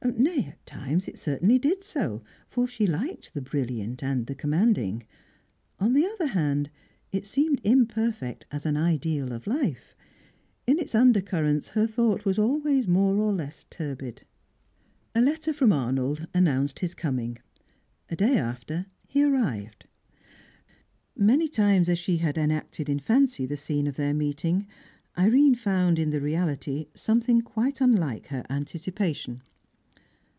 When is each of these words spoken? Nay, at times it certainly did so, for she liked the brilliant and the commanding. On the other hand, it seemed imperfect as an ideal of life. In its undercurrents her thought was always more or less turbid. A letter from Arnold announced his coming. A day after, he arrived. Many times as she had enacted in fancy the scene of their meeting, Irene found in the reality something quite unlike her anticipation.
Nay, 0.03 0.45
at 0.47 0.65
times 0.65 1.07
it 1.07 1.19
certainly 1.19 1.59
did 1.59 1.83
so, 1.83 2.23
for 2.49 2.67
she 2.67 2.87
liked 2.87 3.33
the 3.35 3.41
brilliant 3.41 4.01
and 4.01 4.25
the 4.25 4.33
commanding. 4.33 5.03
On 5.79 5.93
the 5.93 6.07
other 6.07 6.27
hand, 6.31 6.71
it 7.11 7.27
seemed 7.27 7.61
imperfect 7.63 8.47
as 8.49 8.65
an 8.65 8.77
ideal 8.77 9.31
of 9.31 9.45
life. 9.45 9.95
In 10.65 10.79
its 10.79 10.95
undercurrents 10.95 11.69
her 11.69 11.85
thought 11.85 12.25
was 12.25 12.39
always 12.39 12.87
more 12.87 13.15
or 13.17 13.31
less 13.31 13.65
turbid. 13.69 14.23
A 15.13 15.21
letter 15.21 15.53
from 15.53 15.71
Arnold 15.71 16.25
announced 16.33 16.79
his 16.79 16.95
coming. 16.95 17.37
A 18.09 18.15
day 18.15 18.37
after, 18.37 18.87
he 19.07 19.23
arrived. 19.23 19.85
Many 21.15 21.47
times 21.47 21.87
as 21.87 21.99
she 21.99 22.17
had 22.17 22.39
enacted 22.39 22.89
in 22.89 22.97
fancy 22.99 23.45
the 23.45 23.55
scene 23.57 23.85
of 23.85 23.97
their 23.97 24.15
meeting, 24.15 24.65
Irene 25.15 25.55
found 25.55 25.99
in 25.99 26.09
the 26.09 26.21
reality 26.21 26.87
something 26.95 27.41
quite 27.41 27.79
unlike 27.81 28.27
her 28.27 28.43
anticipation. 28.49 29.43